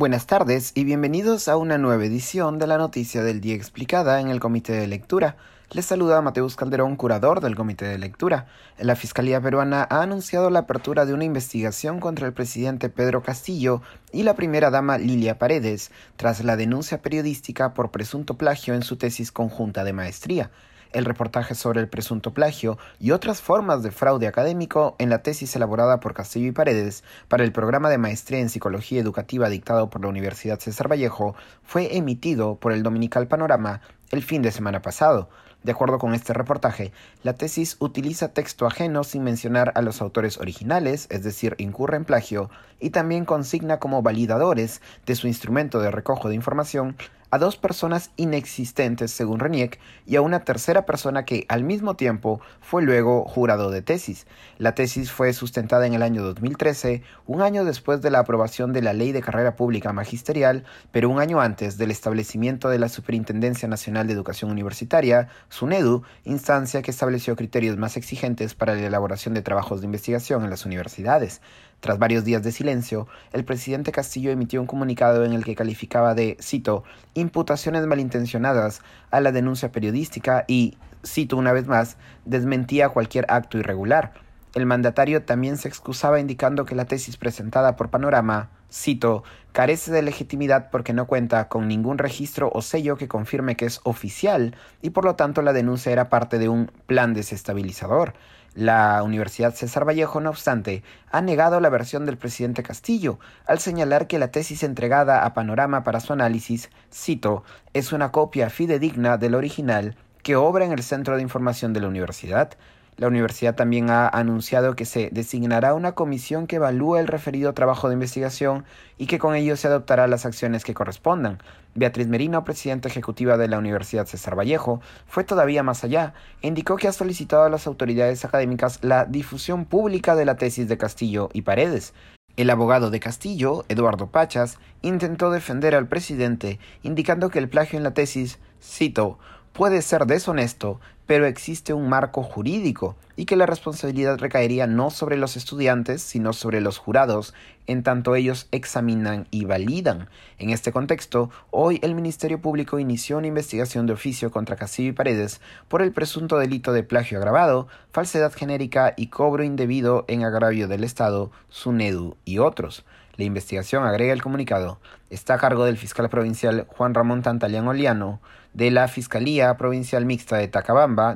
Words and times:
Buenas 0.00 0.26
tardes 0.26 0.72
y 0.74 0.84
bienvenidos 0.84 1.46
a 1.46 1.58
una 1.58 1.76
nueva 1.76 2.06
edición 2.06 2.58
de 2.58 2.66
la 2.66 2.78
Noticia 2.78 3.22
del 3.22 3.42
Día 3.42 3.54
Explicada 3.54 4.18
en 4.22 4.28
el 4.28 4.40
Comité 4.40 4.72
de 4.72 4.86
Lectura. 4.86 5.36
Les 5.72 5.84
saluda 5.84 6.22
Mateus 6.22 6.56
Calderón, 6.56 6.96
curador 6.96 7.42
del 7.42 7.54
Comité 7.54 7.84
de 7.84 7.98
Lectura. 7.98 8.46
La 8.78 8.96
Fiscalía 8.96 9.42
Peruana 9.42 9.86
ha 9.90 10.00
anunciado 10.00 10.48
la 10.48 10.60
apertura 10.60 11.04
de 11.04 11.12
una 11.12 11.24
investigación 11.24 12.00
contra 12.00 12.26
el 12.26 12.32
presidente 12.32 12.88
Pedro 12.88 13.22
Castillo 13.22 13.82
y 14.10 14.22
la 14.22 14.32
primera 14.32 14.70
dama 14.70 14.96
Lilia 14.96 15.38
Paredes, 15.38 15.90
tras 16.16 16.42
la 16.44 16.56
denuncia 16.56 17.02
periodística 17.02 17.74
por 17.74 17.90
presunto 17.90 18.38
plagio 18.38 18.72
en 18.72 18.82
su 18.82 18.96
tesis 18.96 19.30
conjunta 19.30 19.84
de 19.84 19.92
maestría 19.92 20.50
el 20.92 21.04
reportaje 21.04 21.54
sobre 21.54 21.80
el 21.80 21.88
presunto 21.88 22.32
plagio 22.32 22.78
y 22.98 23.10
otras 23.10 23.40
formas 23.40 23.82
de 23.82 23.90
fraude 23.90 24.26
académico 24.26 24.96
en 24.98 25.10
la 25.10 25.22
tesis 25.22 25.54
elaborada 25.56 26.00
por 26.00 26.14
Castillo 26.14 26.48
y 26.48 26.52
Paredes 26.52 27.04
para 27.28 27.44
el 27.44 27.52
programa 27.52 27.90
de 27.90 27.98
maestría 27.98 28.40
en 28.40 28.48
psicología 28.48 29.00
educativa 29.00 29.48
dictado 29.48 29.90
por 29.90 30.02
la 30.02 30.08
Universidad 30.08 30.60
César 30.60 30.90
Vallejo 30.90 31.34
fue 31.62 31.96
emitido 31.96 32.56
por 32.56 32.72
el 32.72 32.82
Dominical 32.82 33.28
Panorama 33.28 33.80
el 34.10 34.22
fin 34.22 34.42
de 34.42 34.50
semana 34.50 34.82
pasado. 34.82 35.28
De 35.62 35.72
acuerdo 35.72 35.98
con 35.98 36.14
este 36.14 36.32
reportaje, 36.32 36.90
la 37.22 37.34
tesis 37.34 37.76
utiliza 37.80 38.32
texto 38.32 38.66
ajeno 38.66 39.04
sin 39.04 39.22
mencionar 39.22 39.72
a 39.74 39.82
los 39.82 40.00
autores 40.00 40.38
originales, 40.38 41.06
es 41.10 41.22
decir, 41.22 41.54
incurre 41.58 41.98
en 41.98 42.06
plagio, 42.06 42.48
y 42.80 42.90
también 42.90 43.26
consigna 43.26 43.78
como 43.78 44.00
validadores 44.00 44.80
de 45.04 45.14
su 45.16 45.26
instrumento 45.26 45.78
de 45.78 45.90
recojo 45.90 46.30
de 46.30 46.34
información 46.34 46.96
a 47.30 47.38
dos 47.38 47.56
personas 47.56 48.10
inexistentes 48.16 49.10
según 49.10 49.40
Reniec 49.40 49.78
y 50.06 50.16
a 50.16 50.22
una 50.22 50.44
tercera 50.44 50.86
persona 50.86 51.24
que 51.24 51.46
al 51.48 51.64
mismo 51.64 51.94
tiempo 51.94 52.40
fue 52.60 52.82
luego 52.82 53.24
jurado 53.24 53.70
de 53.70 53.82
tesis. 53.82 54.26
La 54.58 54.74
tesis 54.74 55.12
fue 55.12 55.32
sustentada 55.32 55.86
en 55.86 55.94
el 55.94 56.02
año 56.02 56.22
2013, 56.22 57.02
un 57.26 57.42
año 57.42 57.64
después 57.64 58.02
de 58.02 58.10
la 58.10 58.20
aprobación 58.20 58.72
de 58.72 58.82
la 58.82 58.92
Ley 58.92 59.12
de 59.12 59.22
Carrera 59.22 59.56
Pública 59.56 59.92
Magisterial, 59.92 60.64
pero 60.92 61.08
un 61.08 61.20
año 61.20 61.40
antes 61.40 61.78
del 61.78 61.90
establecimiento 61.90 62.68
de 62.68 62.78
la 62.78 62.88
Superintendencia 62.88 63.68
Nacional 63.68 64.06
de 64.06 64.12
Educación 64.12 64.50
Universitaria, 64.50 65.28
SUNEDU, 65.48 66.02
instancia 66.24 66.82
que 66.82 66.90
estableció 66.90 67.36
criterios 67.36 67.76
más 67.76 67.96
exigentes 67.96 68.54
para 68.54 68.74
la 68.74 68.86
elaboración 68.86 69.34
de 69.34 69.42
trabajos 69.42 69.80
de 69.80 69.86
investigación 69.86 70.44
en 70.44 70.50
las 70.50 70.66
universidades. 70.66 71.40
Tras 71.80 71.98
varios 71.98 72.24
días 72.24 72.42
de 72.42 72.52
silencio, 72.52 73.08
el 73.32 73.44
presidente 73.44 73.90
Castillo 73.90 74.30
emitió 74.30 74.60
un 74.60 74.66
comunicado 74.66 75.24
en 75.24 75.32
el 75.32 75.44
que 75.44 75.54
calificaba 75.54 76.14
de, 76.14 76.36
cito, 76.40 76.84
imputaciones 77.14 77.86
malintencionadas 77.86 78.82
a 79.10 79.20
la 79.20 79.32
denuncia 79.32 79.72
periodística 79.72 80.44
y, 80.46 80.76
cito 81.06 81.38
una 81.38 81.54
vez 81.54 81.66
más, 81.66 81.96
desmentía 82.26 82.90
cualquier 82.90 83.24
acto 83.30 83.56
irregular. 83.56 84.12
El 84.54 84.66
mandatario 84.66 85.22
también 85.22 85.56
se 85.56 85.68
excusaba 85.68 86.20
indicando 86.20 86.66
que 86.66 86.74
la 86.74 86.84
tesis 86.84 87.16
presentada 87.16 87.76
por 87.76 87.88
Panorama, 87.88 88.50
cito, 88.70 89.22
carece 89.52 89.90
de 89.90 90.02
legitimidad 90.02 90.70
porque 90.70 90.92
no 90.92 91.06
cuenta 91.06 91.48
con 91.48 91.66
ningún 91.66 91.98
registro 91.98 92.50
o 92.52 92.60
sello 92.60 92.96
que 92.96 93.08
confirme 93.08 93.56
que 93.56 93.66
es 93.66 93.80
oficial 93.84 94.54
y 94.82 94.90
por 94.90 95.04
lo 95.04 95.16
tanto 95.16 95.40
la 95.42 95.52
denuncia 95.52 95.92
era 95.92 96.08
parte 96.08 96.38
de 96.38 96.48
un 96.48 96.70
plan 96.86 97.14
desestabilizador. 97.14 98.14
La 98.54 99.02
Universidad 99.04 99.54
César 99.54 99.86
Vallejo, 99.86 100.20
no 100.20 100.30
obstante, 100.30 100.82
ha 101.12 101.20
negado 101.20 101.60
la 101.60 101.68
versión 101.68 102.04
del 102.04 102.18
presidente 102.18 102.64
Castillo, 102.64 103.20
al 103.46 103.60
señalar 103.60 104.08
que 104.08 104.18
la 104.18 104.32
tesis 104.32 104.64
entregada 104.64 105.24
a 105.24 105.34
Panorama 105.34 105.84
para 105.84 106.00
su 106.00 106.12
análisis, 106.12 106.68
cito, 106.92 107.44
es 107.74 107.92
una 107.92 108.10
copia 108.10 108.50
fidedigna 108.50 109.18
del 109.18 109.36
original 109.36 109.94
que 110.24 110.34
obra 110.34 110.64
en 110.64 110.72
el 110.72 110.82
Centro 110.82 111.14
de 111.14 111.22
Información 111.22 111.72
de 111.72 111.80
la 111.80 111.88
Universidad. 111.88 112.50
La 112.96 113.08
universidad 113.08 113.54
también 113.54 113.88
ha 113.90 114.08
anunciado 114.08 114.76
que 114.76 114.84
se 114.84 115.08
designará 115.10 115.74
una 115.74 115.92
comisión 115.92 116.46
que 116.46 116.56
evalúe 116.56 116.96
el 116.96 117.06
referido 117.06 117.54
trabajo 117.54 117.88
de 117.88 117.94
investigación 117.94 118.64
y 118.98 119.06
que 119.06 119.18
con 119.18 119.34
ello 119.34 119.56
se 119.56 119.68
adoptará 119.68 120.06
las 120.06 120.26
acciones 120.26 120.64
que 120.64 120.74
correspondan. 120.74 121.38
Beatriz 121.74 122.08
Merino, 122.08 122.44
presidenta 122.44 122.88
ejecutiva 122.88 123.36
de 123.36 123.48
la 123.48 123.58
Universidad 123.58 124.06
César 124.06 124.38
Vallejo, 124.38 124.80
fue 125.06 125.24
todavía 125.24 125.62
más 125.62 125.82
allá 125.84 126.12
indicó 126.42 126.76
que 126.76 126.88
ha 126.88 126.92
solicitado 126.92 127.44
a 127.44 127.48
las 127.48 127.66
autoridades 127.66 128.24
académicas 128.24 128.78
la 128.82 129.04
difusión 129.04 129.64
pública 129.64 130.14
de 130.14 130.24
la 130.24 130.36
tesis 130.36 130.68
de 130.68 130.78
Castillo 130.78 131.30
y 131.32 131.42
Paredes. 131.42 131.94
El 132.36 132.50
abogado 132.50 132.90
de 132.90 133.00
Castillo, 133.00 133.64
Eduardo 133.68 134.06
Pachas, 134.06 134.58
intentó 134.82 135.30
defender 135.30 135.74
al 135.74 135.88
presidente, 135.88 136.58
indicando 136.82 137.28
que 137.28 137.38
el 137.38 137.48
plagio 137.48 137.76
en 137.76 137.82
la 137.82 137.92
tesis, 137.92 138.38
cito, 138.62 139.18
puede 139.52 139.82
ser 139.82 140.06
deshonesto, 140.06 140.80
pero 141.10 141.26
existe 141.26 141.74
un 141.74 141.88
marco 141.88 142.22
jurídico 142.22 142.94
y 143.16 143.24
que 143.24 143.34
la 143.34 143.44
responsabilidad 143.44 144.18
recaería 144.18 144.68
no 144.68 144.90
sobre 144.90 145.16
los 145.16 145.36
estudiantes, 145.36 146.02
sino 146.02 146.32
sobre 146.32 146.60
los 146.60 146.78
jurados, 146.78 147.34
en 147.66 147.82
tanto 147.82 148.14
ellos 148.14 148.46
examinan 148.52 149.26
y 149.32 149.44
validan. 149.44 150.08
En 150.38 150.50
este 150.50 150.70
contexto, 150.70 151.28
hoy 151.50 151.80
el 151.82 151.96
Ministerio 151.96 152.40
Público 152.40 152.78
inició 152.78 153.18
una 153.18 153.26
investigación 153.26 153.88
de 153.88 153.94
oficio 153.94 154.30
contra 154.30 154.54
Castillo 154.54 154.90
y 154.90 154.92
Paredes 154.92 155.40
por 155.66 155.82
el 155.82 155.90
presunto 155.90 156.38
delito 156.38 156.72
de 156.72 156.84
plagio 156.84 157.18
agravado, 157.18 157.66
falsedad 157.90 158.32
genérica 158.32 158.94
y 158.96 159.08
cobro 159.08 159.42
indebido 159.42 160.04
en 160.06 160.22
agravio 160.22 160.68
del 160.68 160.84
Estado, 160.84 161.32
SUNEDU 161.48 162.16
y 162.24 162.38
otros. 162.38 162.84
La 163.16 163.24
investigación, 163.24 163.84
agrega 163.84 164.12
el 164.12 164.22
comunicado, 164.22 164.78
está 165.10 165.34
a 165.34 165.38
cargo 165.38 165.64
del 165.64 165.76
fiscal 165.76 166.08
provincial 166.08 166.68
Juan 166.68 166.94
Ramón 166.94 167.22
Tantalián 167.22 167.66
Oliano, 167.66 168.20
de 168.52 168.70
la 168.70 168.88
Fiscalía 168.88 169.56
Provincial 169.56 170.04
Mixta 170.04 170.36
de 170.36 170.48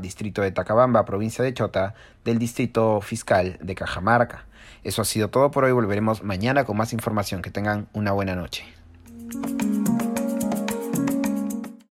Distrito 0.00 0.42
de 0.42 0.52
Tacabamba, 0.52 1.04
Provincia 1.04 1.44
de 1.44 1.54
Chota, 1.54 1.94
del 2.24 2.38
Distrito 2.38 3.00
Fiscal 3.00 3.58
de 3.60 3.74
Cajamarca. 3.74 4.46
Eso 4.82 5.02
ha 5.02 5.04
sido 5.04 5.28
todo 5.28 5.50
por 5.50 5.64
hoy. 5.64 5.72
Volveremos 5.72 6.22
mañana 6.22 6.64
con 6.64 6.76
más 6.76 6.92
información. 6.92 7.42
Que 7.42 7.50
tengan 7.50 7.88
una 7.92 8.12
buena 8.12 8.34
noche. 8.34 8.64